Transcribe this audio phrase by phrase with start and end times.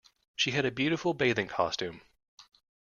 [0.35, 2.01] She had a beautiful bathing costume